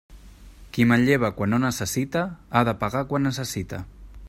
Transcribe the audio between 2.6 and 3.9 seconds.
ha de pagar quan necessita.